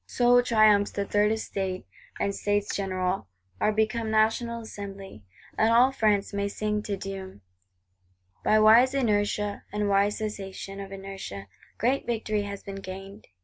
So 0.07 0.41
triumphs 0.41 0.89
the 0.89 1.05
Third 1.05 1.31
Estate; 1.31 1.85
and 2.19 2.33
States 2.33 2.75
General 2.75 3.27
are 3.59 3.71
become 3.71 4.09
National 4.09 4.61
Assembly; 4.61 5.21
and 5.55 5.71
all 5.71 5.91
France 5.91 6.33
may 6.33 6.47
sing 6.47 6.81
Te 6.81 6.95
Deum. 6.95 7.41
By 8.43 8.57
wise 8.57 8.95
inertia, 8.95 9.61
and 9.71 9.89
wise 9.89 10.17
cessation 10.17 10.79
of 10.79 10.91
inertia, 10.91 11.45
great 11.77 12.07
victory 12.07 12.41
has 12.41 12.63
been 12.63 12.77
gained. 12.81 13.27